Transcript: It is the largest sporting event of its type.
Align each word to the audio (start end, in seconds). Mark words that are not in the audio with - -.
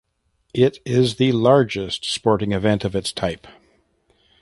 It 0.55 0.79
is 0.83 1.17
the 1.17 1.31
largest 1.31 2.05
sporting 2.05 2.53
event 2.53 2.83
of 2.83 2.95
its 2.95 3.13
type. 3.13 3.45